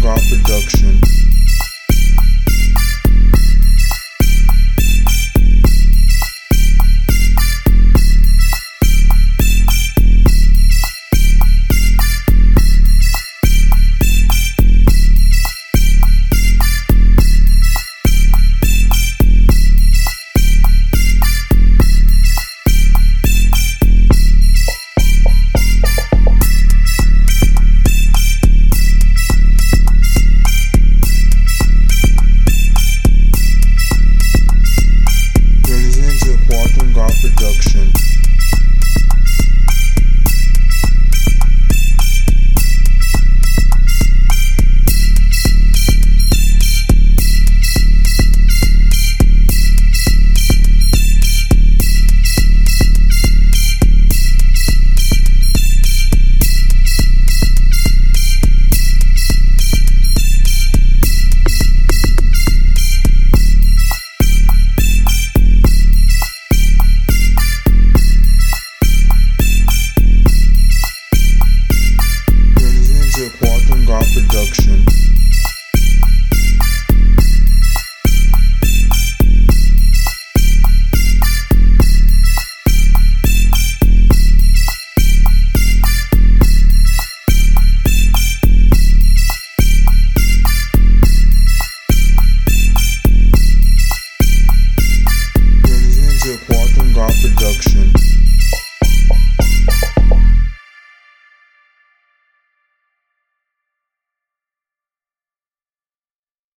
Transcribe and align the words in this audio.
Vanguard 0.00 0.22
Production. 0.30 1.49
production. 37.20 37.99